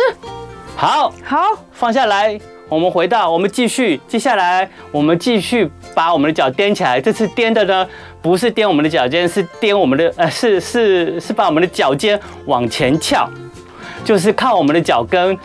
[0.74, 1.38] 好，好，
[1.70, 2.40] 放下来。
[2.70, 6.98] 我们回到，我们继续，接下来我们继续把我们的脚踮起来。
[6.98, 7.86] 这次踮的呢，
[8.24, 13.28] 不是踮我们的脚尖，是踮我们的，呃，是是是把我们的脚尖往前翘。
[14.04, 15.36] 就是靠我们的脚跟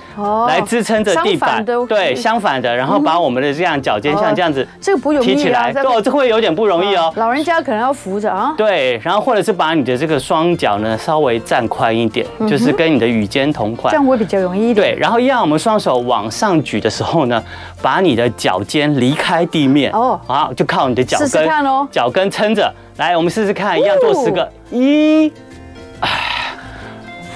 [0.48, 7.12] 来支撑着地板，对，相反的，然后把我们的这样脚尖像这样子，这个不容易提起来，对，这会有点不容易哦。
[7.16, 8.54] 老人家可能要扶着啊。
[8.58, 14.94] 对，然后或者是把你的这个双脚呢稍微站宽一点，就是跟你的与肩同宽，这样会比较容易一点。
[14.94, 17.42] 对，然后一样，我们双手往上举的时候呢，
[17.82, 19.92] 把你的脚尖离开地面。
[19.94, 21.48] 哦，好，就靠你的脚跟，
[21.92, 25.32] 脚跟撑着，来，我们试试看，一样做十个，一，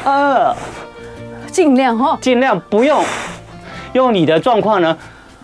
[0.04, 0.54] 二。
[1.54, 3.06] 尽量哈，尽量不用
[3.94, 4.98] 用你的状况呢，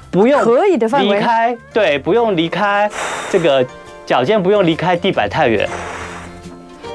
[0.10, 2.90] 不用可以的范围离开，对，不用离开
[3.30, 3.64] 这个
[4.08, 5.70] 脚尖，不用离开地板太远。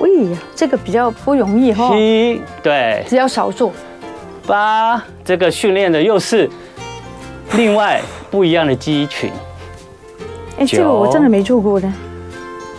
[0.01, 1.91] 喂呀，这个比较不容易哈。
[1.91, 3.73] 七，对，只要少做。
[4.49, 6.51] 八，这个训练的又是
[7.53, 9.31] 另外不一样的肌群。
[10.59, 11.91] 哎，这个我真的没做过的。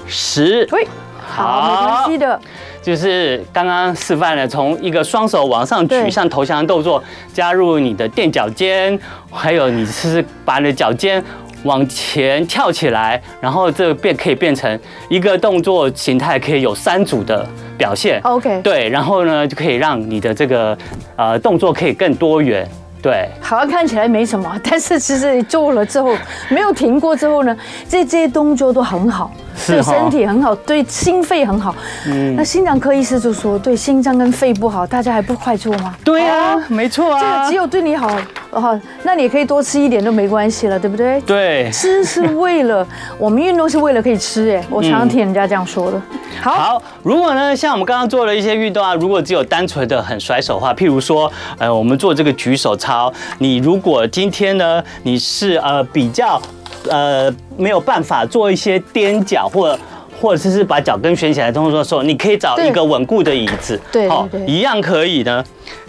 [0.06, 0.86] 十，喂，
[1.28, 2.40] 好，没关系的。
[2.82, 8.98] 就是刚刚示范了，从一个双手往上举，像投降的动作，加入你的垫脚尖，
[9.32, 11.24] 还有你是把你的脚尖
[11.64, 17.44] 往前跳起来，然后这变可以变成一个动作形态，可以有三组的
[17.76, 18.22] 表现。
[18.24, 20.78] OK，对，然后呢就可以让你的这个
[21.16, 22.68] 呃动作可以更多元。
[23.02, 26.16] 对，好像看起来没什么，但是其实你做了之后，
[26.50, 27.56] 没有停过之后呢，
[27.90, 29.32] 这这些动作都很好。
[29.68, 31.76] 对身体很好，对心肺很好。
[32.08, 35.96] 嗯，那心脏科医师就说，对心脏跟肺不好，大家还不快做吗？
[36.04, 38.16] 对啊，没错啊，这个只有对你好
[38.52, 41.20] 哦，那你可以多吃一点都没关系了，对不对？
[41.22, 42.86] 对，吃是为了
[43.18, 46.02] 我们运动是为了可以吃哎，我常常听人家这样说的。
[46.42, 56.42] 好，好，如果呢，像我们刚刚做了一些运动啊，如果只有单纯的很甩手的话，譬如说，呃，我们做这个举手操，你如果今天呢，你是呃比较
[56.90, 59.78] 呃没有办法做一些踮脚或
[60.22, 65.44] 或者是把脚跟悬起来动作的时候，你可以找一个稳固的椅子，对，好，一样可以呢，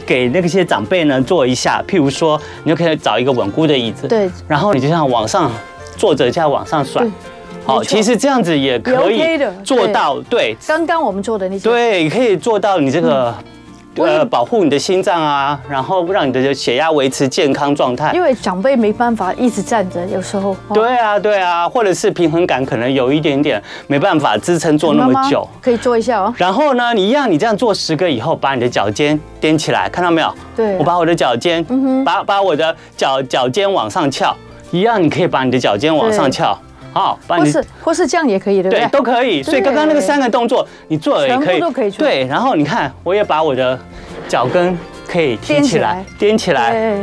[0.04, 5.50] 给那些长辈呢坐一下，譬如说，你就可以找一个稳固的椅子，对，然后你就像往上
[5.96, 7.06] 坐着这样往上甩。
[7.64, 10.20] 好，其实这样子也可以做到。
[10.22, 13.34] 对，刚刚我们做的那些，对，可以做到你这个
[13.96, 18.12] 呃保护你的心脏啊，然后让你的血压维持健康状态。
[18.12, 20.56] 因为长辈没办法一直站着，有时候。
[20.72, 26.34] 对啊，对啊，或者是平衡感可能有一点点没办法支撑坐那么久，可以做一下哦。
[26.36, 30.32] 然后呢，你一样，你这样做十个以后，把你的脚尖踮起来，看到没有？
[30.54, 31.64] 对，我把我的脚尖，
[32.04, 34.34] 把把我的脚脚尖往上翘，
[34.70, 36.58] 一样，你可以把你的脚尖往上翘。
[36.96, 38.80] 好，或是或是这样也可以，对不对？
[38.80, 39.42] 对，都可以。
[39.42, 42.06] 所以刚刚那个三个动作，你做了也可以，都可以做。
[42.06, 43.78] 对，然后你看，我也把我的
[44.26, 46.96] 脚跟可以提起来， 踮起来，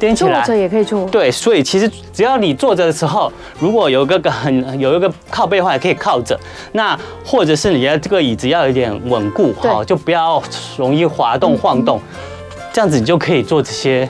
[0.00, 1.08] 踮起来，坐着也可以做。
[1.08, 6.36] 对，所以其实只要你坐着的时候，如果有一个很有一个靠背的话，也可以靠着。
[6.72, 10.42] 那或者是你的这个椅子要有点稳固，哈，就不要
[10.76, 12.00] 容易滑动晃动，
[12.72, 14.08] 这样子你就可以做这些。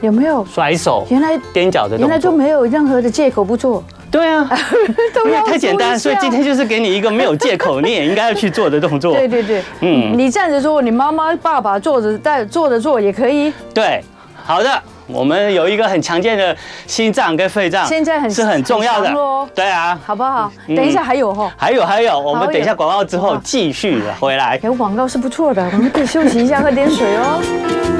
[0.00, 1.06] 有没有甩手？
[1.10, 3.84] 原来踮脚的，原来就没有任何的借口不做。
[4.10, 4.48] 对啊，
[5.24, 9.14] 因为太简单，所以今天就是给你一个没有借口，你也应该要去做的动作。
[9.16, 13.52] 对对对，嗯，你站着做，你妈妈、爸爸坐着，在坐着做也可以。
[13.72, 14.02] 对，
[14.44, 19.14] 好的，我们有一个很强健的心脏跟肺脏，现在很是很重要的。
[19.54, 20.50] 对啊，好不好？
[20.66, 24.58] 等一下还有哈，还有还有，我们等一下广告之后继续回来。
[24.62, 27.99] 有广告是不错的，我们可以休息一下，喝点水哦。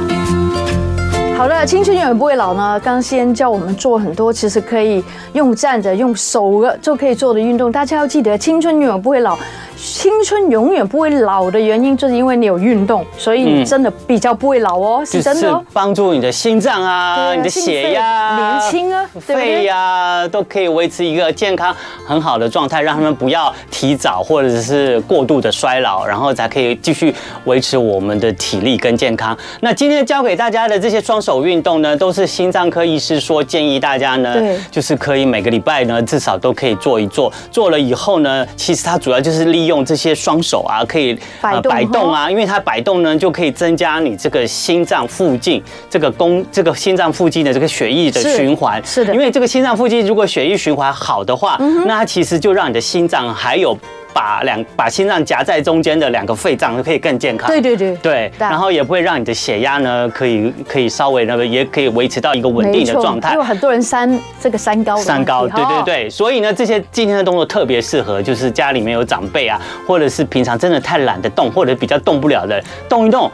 [1.41, 2.79] 好的，青春永远不会老呢。
[2.85, 7.73] 刚先教我们做很多，其实可以用站着、用手的就可以做的运动。
[7.73, 9.39] 大家要记得，青春永远不会老。
[9.83, 15.65] 青春永远不会老的原因，就是因为你有运动，所以你真的比较不会老哦，是真的。
[15.73, 21.75] 帮助你的心脏啊，你的血压年轻啊，肺呀，都可以维持一个健康
[22.07, 27.15] 很好的状态，让他们不要提早或者是过度的衰老，然后才可以继续
[27.47, 29.37] 维持我们的体力跟健康。
[29.61, 34.37] 那今天教给大家的这些双手运动呢，都是心脏科医师说建议大家呢，
[34.71, 39.70] 就是可以每个礼拜呢至少都可以做一做，做了以后呢，其实它主要就是利用。
[39.71, 48.85] 用这些双手啊，可以摆摆动啊，因为它摆动呢，就可以增加你这个心脏附近这个供这个心脏附近的这个血液的循环。
[48.85, 51.57] 是的，因为这个心脏附近如果血液循环好的话，
[51.87, 53.79] 那它其实就让你的心脏还有。
[54.13, 57.49] 把两把心脏夹在中间的两个肺脏可以更健康。
[57.49, 63.33] 对对对对，然后也不会让你的血压呢，可以可以稍微那个也可以维持到一个稳定的状态。
[63.33, 64.97] 因为很多人三这个三高。
[64.97, 73.31] 三高，对对对，所以呢，这些今天的动作特别适合，就是家里面有长辈啊，或者是平常真的太懒得动，或者比较动不了的，动一动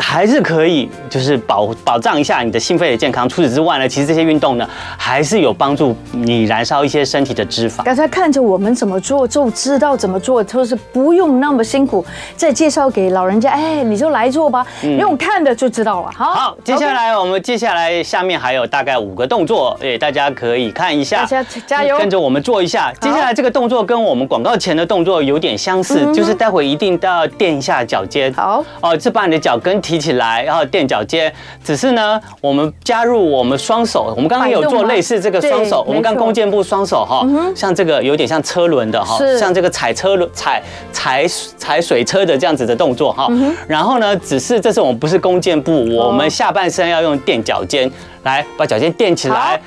[0.00, 3.28] 还是可以，就是保保障一下你的心肺的健康。
[3.28, 7.82] 除此之外呢，其实这些运动呢，还是有帮助你燃烧一些身体的脂肪。
[7.82, 10.09] 刚才看着我们怎么做，就知道怎么。
[10.10, 14.66] 怎么做就是不用那么辛苦，再介绍给老人家，哎，你就来做吧，
[14.98, 16.10] 用看的就知道了。
[16.12, 22.92] 好，好，接下来我们接下来下面还有大概五个动作，哎，大家可以看一下，大家加油，跟着我们做一下。
[23.00, 28.32] 接下来这个动作跟我们广告前的动作有点相似，就是待会一定都要垫一下脚尖。
[28.32, 31.32] 好，哦，是把你的脚跟提起来，然后垫脚尖。
[31.62, 39.94] 只是呢，我们加入我们双手，我们刚刚有做类似这个双手，我们刚弓箭步双手哈，像这个有点像车轮的哈，像这个踩。
[40.00, 41.26] 车轮踩踩
[41.58, 43.28] 踩水车的这样子的动作哈，
[43.68, 47.90] 然后呢，只是这是我们不是弓箭步，我们下半身要用垫脚尖
[48.22, 49.60] 来把脚尖垫起来。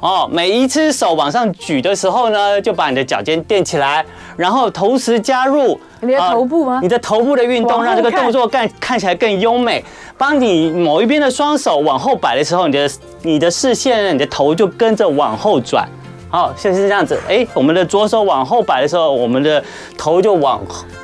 [0.00, 4.04] 哦，每一只手往上举的时候呢，就把你的脚尖垫起来，
[4.36, 6.80] 然后同时加入你的头部吗？
[6.82, 9.84] 你的头部的运动，让这个动作看看起来更优美。
[10.16, 12.90] 当你某一边的双手往后摆的时候，你的
[13.22, 15.88] 你的视线，你的头就跟着往后转。
[16.30, 17.18] 好，现在是这样子。
[17.26, 19.62] 哎，我们的左手往后摆的时候，我们的
[19.96, 20.60] 头就往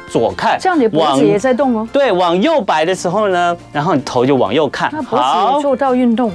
[0.06, 0.58] 左看。
[0.60, 1.88] 这样你脖子也在动哦。
[1.92, 4.90] 对，往右摆的时候呢，然后你头就往右看。
[4.92, 5.24] 那脖子
[5.56, 6.30] 也做到运动。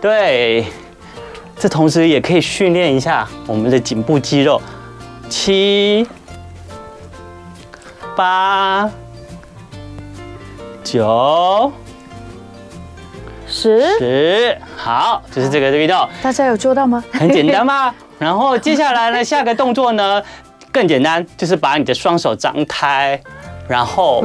[0.00, 0.66] 对，
[1.56, 4.62] 这同时也可以训练一下我们的颈部肌肉。
[5.28, 6.06] 七、
[8.16, 8.88] 八、
[10.84, 11.72] 九。
[13.50, 17.02] 十十，好，就是这个运动，大家有做到吗？
[17.10, 17.94] 很简单吗？
[18.18, 20.22] 然后接下来呢，下个动作呢，
[20.72, 23.20] 更简单，就是把你的双手张开，
[23.68, 24.24] 然后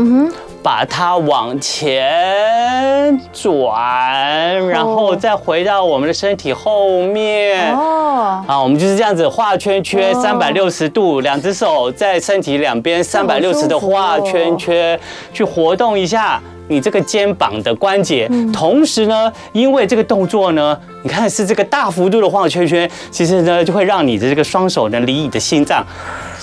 [0.63, 7.75] 把它往前转，然后再回到我们的身体后面。
[7.75, 15.00] 哦，啊，我们就是这样子画圈圈，三百六十度，两只手在身体两边三百六十度画圈圈，
[15.31, 16.41] 去活动一下。
[16.70, 25.86] 你这个肩膀的关节，同时呢，因为这个动作呢，你看是这个大幅度的晃圈圈，其实呢就会让你的这个双手呢离你的心脏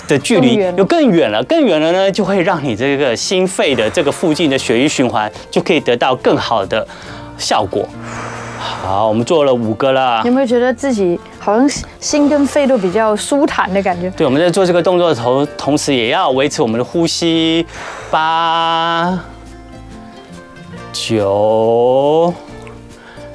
[0.07, 6.87] 的距离又更远了，更远了呢就会让你这个心肺的这个附近的血液循环就可以得到更好的
[7.37, 7.87] 效果。
[8.59, 11.67] 好，我们做了五个了，有没有觉得自己好像
[11.99, 14.07] 心跟肺都比较舒坦的感觉？
[14.11, 17.65] 对，我们在做这个动作的时候，同时也要维持我们的呼吸。
[18.11, 19.30] 八。
[20.93, 22.33] 九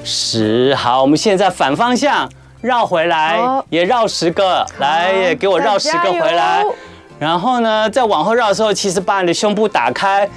[0.05, 2.29] 十，好，我们现在反方向
[2.61, 3.41] 绕回来，
[3.71, 6.63] 也绕十个，来，也给我绕十个回来。
[7.19, 10.29] 然后呢，再往后绕的时候，其实把你的胸部打开。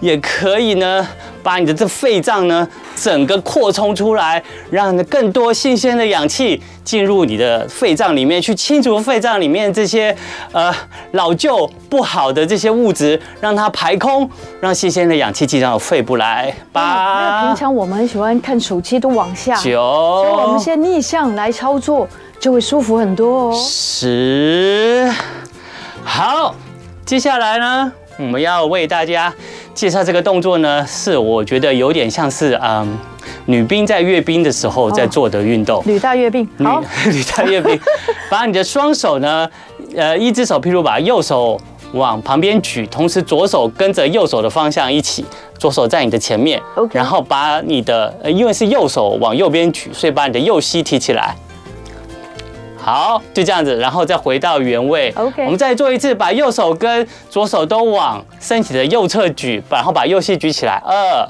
[0.00, 1.06] 也可以呢，
[1.42, 10.16] 把你的这肺脏呢整个扩充出来，让更多新鲜的氧气进入你的肺脏里面，去清除肺脏里面这些
[10.52, 10.72] 呃
[11.12, 14.28] 老旧不好的这些物质，让它排空，
[14.60, 16.54] 让新鲜的氧气进到肺部来。
[16.72, 19.56] 八，平常我们很喜欢看手机都往下。
[19.56, 22.06] 九，所以我们先逆向来操作，
[22.38, 23.54] 就会舒服很多哦。
[23.54, 25.12] 十，
[26.04, 26.54] 好，
[27.04, 29.32] 接下来呢，我们要为大家。
[29.78, 32.98] 介绍这个动作呢，是我觉得有点像是嗯，
[33.46, 35.80] 女兵在阅兵的时候在做的运动。
[35.86, 37.78] 女大阅兵，好， 女大阅兵，
[38.28, 39.48] 把你的双手呢，
[39.94, 41.56] 呃，一只手，譬如把右手
[41.92, 45.24] 往旁边举，同时左手跟着右手的方向一起，
[45.60, 51.36] 左手在你的前面，OK，然后把你的，呃因为是右手往右边举，所以把你的右膝提起来。
[52.88, 55.12] 好，就这样子，然后再回到原位。
[55.14, 60.82] OK，我们再做一次，把右手跟左手都往身体的右侧举，然后把右膝举起来。
[60.86, 61.28] 二，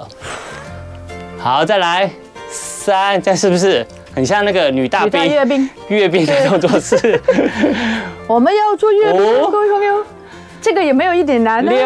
[1.42, 2.09] 好，再来
[2.48, 3.84] 三，这是不是
[4.14, 6.78] 很像那个女大兵阅兵阅兵的动作？
[6.78, 7.20] 是。
[8.28, 10.04] 我们要做阅兵，各位朋友，
[10.62, 11.64] 这个也没有一点难。
[11.64, 11.76] 六，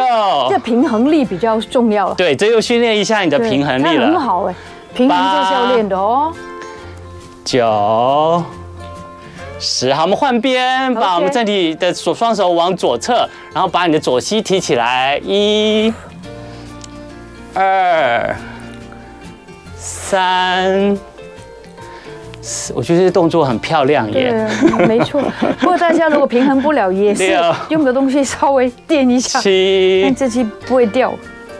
[0.50, 2.14] 这平衡力比较重要了。
[2.14, 4.06] 对，这又训练一下你的平衡力了。
[4.06, 4.54] 很好哎，
[4.92, 6.30] 平衡就是要练的哦。
[7.42, 8.44] 九。
[9.62, 15.94] 十，好，我们换边，把我们身体的左双手往左侧，然后把你的左膝提起来，一、
[17.54, 18.34] 二、
[19.76, 20.98] 三、
[22.42, 22.72] 四。
[22.74, 24.48] 我觉得这动作很漂亮耶。
[24.60, 25.22] 对，没错。
[25.60, 31.14] 不过大家如果平衡不了，也是用个东西稍微垫一下，七，但这期不会掉。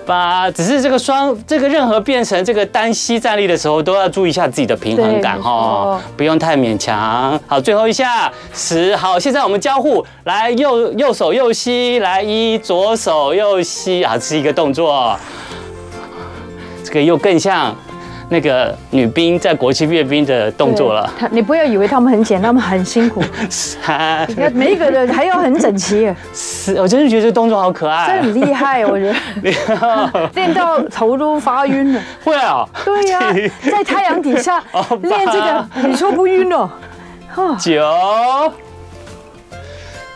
[0.07, 7.39] 八，只是这个双，这个任何变成这个单膝站立的时候，都要注意一下自己的平衡感哈，不用太勉强。
[7.47, 15.17] 好，最后一下，十，好，现在我们交互，来右右手右膝，来一左手右膝，啊，是一个动作，
[16.85, 17.75] 这个又更像。
[18.33, 23.23] 那个女兵在国旗阅兵的动作了，他你不要以为他们很简单，他们很辛苦，
[24.27, 26.11] 你看每一个人还要很整齐。
[26.33, 32.01] 是，我真是觉得这动作好可爱，这很厉害，我觉得 练到头都发晕了。
[32.25, 32.67] 会啊？
[32.85, 33.21] 对呀，
[33.71, 34.59] 在太阳底下
[35.03, 36.71] 练这个，你说不晕哦？
[37.61, 37.83] 九。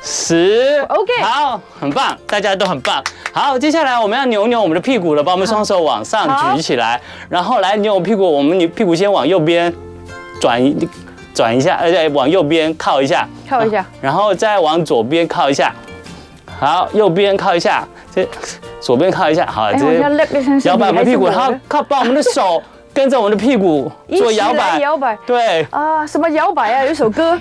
[0.08, 3.02] 十，OK，好，很棒，大家都很棒。
[3.32, 8.22] 好，接下来我们要扭扭我们的屁股了，把我们双手往上举起来，然后来扭屁股。
[8.22, 9.74] 我们扭屁股先往右边
[10.40, 10.88] 转一
[11.34, 15.74] 转一下，而且往右边靠一下，靠一下，然后再往左边靠一下。
[16.60, 17.84] 好，右边靠一下，
[18.14, 18.24] 这
[18.80, 20.00] 左边靠一下，好，这
[20.62, 22.62] 摇摆我们屁股，然后靠把我们的手。
[22.94, 26.82] 跟着我们的屁股做 摇摆，摇摆，对啊，什么摇摆啊？
[26.82, 27.38] 有一首歌，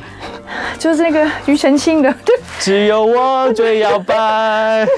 [0.79, 4.85] 就是那个庾澄庆的，对， 只有我最摇摆。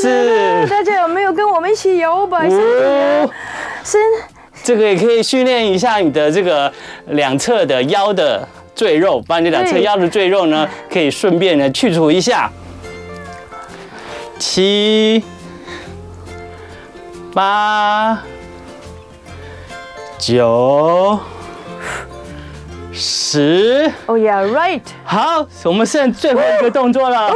[0.00, 2.48] 是，大家有没有跟我们一起摇摆？
[3.84, 3.98] 是，
[4.62, 6.72] 这个也可以训练一下你的这个
[7.08, 12.50] 两侧的腰的赘肉，把你两侧腰的赘肉呢，可以顺便的去除一下。
[14.38, 15.22] 七。
[17.34, 18.22] 八、
[20.18, 21.18] 九、
[22.92, 23.90] 十。
[24.06, 24.82] Oh yeah, right.
[25.04, 27.30] 好，我们剩最后一个动作了。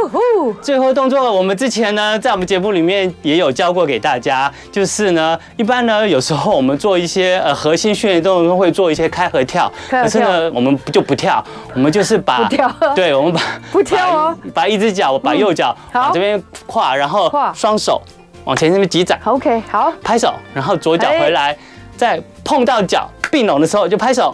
[0.61, 9.71] 最后动作，我们之前呢，在我们节目里面也有教过给大家，就是呢，一般呢，有时候我们做一些呃核心训练动作，会做一些开合跳。
[9.89, 11.43] 可是呢，我们就不跳，
[11.73, 12.47] 我们就是把。
[12.95, 13.41] 对，我们把
[13.71, 18.01] 不跳哦，把一只脚，把右脚往这边跨，然后双手。
[18.45, 21.57] 往前这边挤掌，OK，好，拍手，然后左脚回来，
[21.97, 24.33] 再碰到脚并拢的时候就拍手，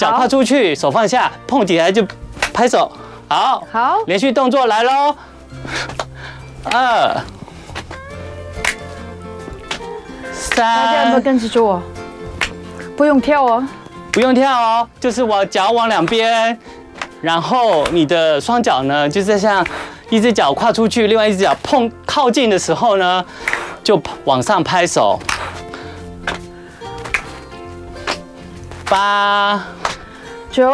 [0.00, 2.02] 脚跨出去，手放下，碰起来就
[2.54, 2.90] 拍手，
[3.28, 5.14] 好，好，连续动作来喽，
[6.64, 7.20] 二。
[10.56, 11.82] 大家有没有跟着做？
[12.96, 13.62] 不用跳哦，
[14.10, 16.58] 不用跳哦，就是我脚往两边，
[17.20, 19.62] 然后你的双脚呢，就是像
[20.08, 23.22] 一只脚跨出去，另外一只脚碰靠近的时候呢，
[23.84, 25.20] 就往上拍手。
[28.88, 29.62] 八
[30.50, 30.72] 九。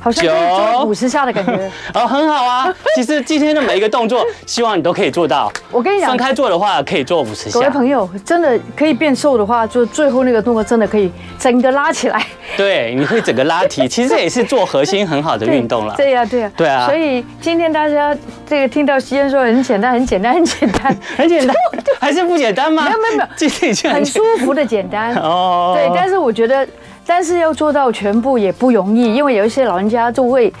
[0.00, 1.52] 好像可以做五十下的感觉
[1.92, 2.72] 哦，很好啊。
[2.94, 5.52] 其实今天的每一个动作，希望你都可以做到。
[5.72, 7.58] 我跟你讲，分开做的话，可以做五十下。
[7.58, 12.24] 各位朋友，真的可以变瘦的话，就最后那个动作真的可以整个拉起来。
[12.56, 15.94] 对，你会整个拉提， 其实这也是做核心很好的运动了。
[15.96, 16.86] 对呀，对呀，对啊。
[16.86, 18.16] 所以今天大家
[18.46, 21.56] 这个听到西恩说很简单，很简单，很简单，很简单，
[22.00, 22.84] 还是不简单吗？
[22.84, 25.74] 没有没有没有，今天已经很舒服的简单哦。
[25.76, 26.66] 对，但是我觉得。
[27.08, 30.52] 但是要做到全部也不容易，因为有一些老人家就会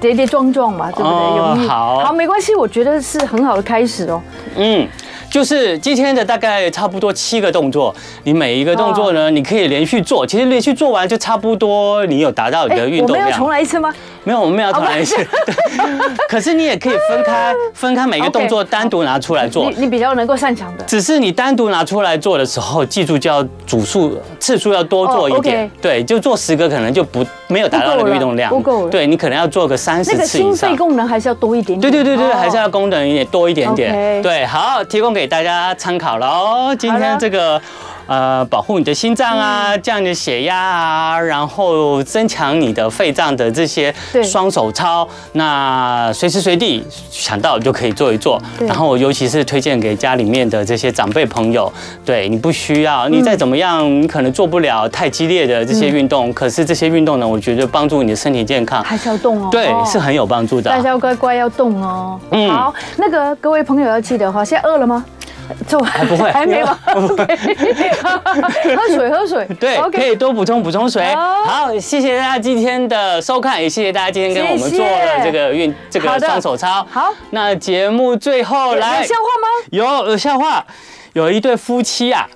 [0.00, 1.36] 跌跌撞撞嘛，对不对？
[1.36, 1.66] 容易。
[1.66, 4.22] 好，好，没关系，我觉得是很好的开始哦。
[4.54, 4.86] 嗯。
[5.30, 10.24] 就是今天的大概差不多七个动作，你每一个动作呢，你可以连续做。
[10.24, 13.18] 其实连续做完就差不多，你有达到你的运动量。
[13.18, 13.92] 我们要重来一次吗？
[14.24, 15.04] 没有，我们没有重来一。
[16.28, 19.70] 可是你也可以分开，分开每个动作 单独拿出来做。
[19.70, 20.84] 你你比较能够擅长的。
[20.84, 25.70] 只是你单独拿出来做的时候，记住就要组数次数要多做一点。
[25.82, 28.48] 对，就做十个可能就不没有达到那个运动量。
[28.50, 28.88] 不够。
[28.88, 30.18] 对，你可能要做个三十次以上。
[30.18, 31.92] 那个心肺功能还是要多一点点。
[31.92, 34.22] 对对对对，还是要功能一点多一点点。
[34.22, 36.04] 对，好，提供给大家参考。
[36.04, 37.58] 好了哦，今天这个
[38.06, 48.40] 呃，保护你的心脏啊，降你的血压啊，然后增强你的肺脏的这些双手操，那随时随地想到就可以做一做。
[48.60, 51.72] 然后尤其是推荐给家里面的这些长辈朋友，
[52.04, 60.70] 对，你不需要，你再怎么样，你可能做不了太激烈的这些运动，可是这些运动呢，我觉得帮助你的身体健康还是要动哦，对，是很有帮助的。
[60.70, 62.20] 大家要乖乖要动哦。
[62.30, 65.04] 嗯，好，那个各位朋友要记得哈，现在饿了吗？
[65.66, 66.78] 做还不会， 还没吗？
[66.94, 67.16] 喝
[68.94, 69.46] 水，喝水。
[69.60, 71.04] 对，可以多补充补充水。
[71.14, 76.86] 好，谢谢大家今天的收看，也谢谢大家今天跟我们做了这个运这个双手操。
[76.90, 79.48] 好，那节目最后来有笑话吗？
[79.70, 80.64] 有有笑话，
[81.12, 82.26] 有一对夫妻啊，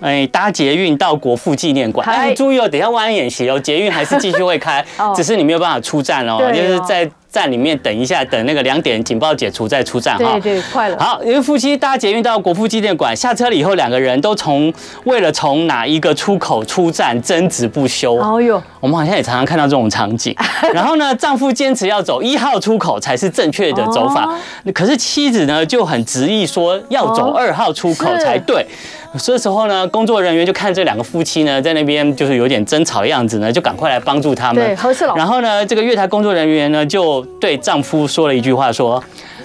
[0.00, 2.06] 哎，搭捷运到国父纪念馆。
[2.08, 4.84] 哎，注意哦，等一下万安演习哦，捷运还是继续会开，
[5.14, 7.08] 只是你没有办法出站哦，就是在。
[7.34, 10.38] 站里面等一下，等那个两点警报解除再出站哈。
[10.38, 10.96] 对对，快了。
[11.00, 14.72] 好，因为夫妻搭捷运到国父纪念馆，下车了以后，两个人都从
[15.02, 18.14] 为了从哪一个出口出站争执不休。
[18.14, 20.32] 哦哟，我们好像也常常看到这种场景。
[20.72, 24.28] 然后呢，丈夫坚持要走一号出口才是正确的走法，
[24.72, 28.64] 可是妻子呢就很执意说要走二号出口才对。
[29.18, 34.64] 这时候呢，工作人员就看这两个夫妻呢在那边就是有点争吵的样子呢，就赶快来帮助他们。
[34.64, 35.14] 对，和事佬。
[35.16, 39.02] 然后呢，这个月台工作人员呢就对丈夫说了一句话，说：“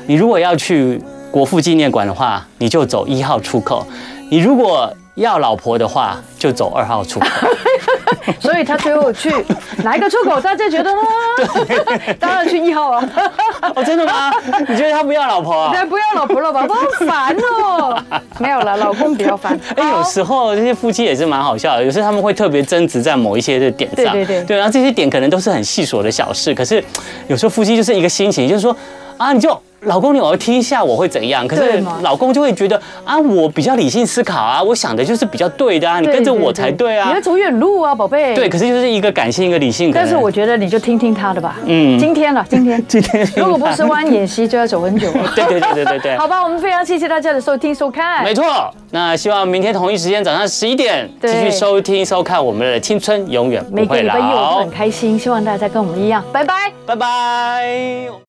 [0.07, 1.01] 你如果要去
[1.31, 3.85] 国父纪念馆的话，你就走一号出口；
[4.31, 7.27] 你如果要老婆的话，就走二号出口。”
[8.39, 9.31] 所以他最后去
[9.83, 10.39] 哪一个出口？
[10.39, 10.99] 大家觉得 呢？
[12.19, 13.09] 当然去一号啊！
[13.75, 14.31] 哦，真的吗？
[14.67, 15.71] 你觉得他不要老婆啊？
[15.71, 16.67] 对，不要老婆了吧？
[16.67, 18.01] 都好烦哦。
[18.39, 19.59] 没有了，老公比较烦。
[19.75, 24.13] 哎，有时候这些夫妻也是蛮好笑的，有时候他们会特别争执在某一些的点上。
[24.13, 24.43] 对对对。
[24.45, 26.83] 对，然后这些点可能都是很细琐的小事，可是
[27.27, 28.75] 有时候夫妻就是一个心情，就是说
[29.19, 29.55] 啊，你就。
[29.83, 31.47] 老公，你偶尔听一下我会怎样？
[31.47, 37.07] 可是老公就会觉得啊，我比较理性思考啊，我想的就是比较对的啊，你跟着我才对啊。
[37.07, 38.35] 你要走远路啊，宝贝。
[38.35, 39.89] 对，可是就是一个感性，一个理性。
[39.89, 41.55] 但是我觉得你就听听他的吧。
[41.65, 41.97] 嗯。
[41.97, 42.83] 今天了，今天。
[42.89, 43.25] 今天。
[43.37, 45.09] 如果不是万安演习，就要走很久。
[45.33, 46.17] 对对对对对对。
[46.19, 48.21] 好吧，我们非常谢谢大家的收听收看。
[48.21, 53.85] 没错，那希望明天同一时间早上十一点继续收听收看我们的青春永远不会老。
[53.85, 56.21] 每个礼拜一我都很开心，希望大家跟我们一样。
[56.33, 58.09] 拜拜，拜拜。